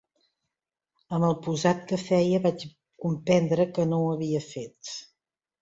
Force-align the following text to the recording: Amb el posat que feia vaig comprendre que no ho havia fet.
Amb 1.17 1.27
el 1.27 1.35
posat 1.49 1.83
que 1.91 1.99
feia 2.05 2.41
vaig 2.47 2.65
comprendre 3.05 3.71
que 3.77 3.89
no 3.93 4.03
ho 4.07 4.09
havia 4.15 4.45
fet. 4.51 4.99